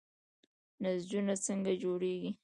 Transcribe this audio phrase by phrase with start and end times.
[0.83, 2.31] نسجونه څنګه جوړیږي؟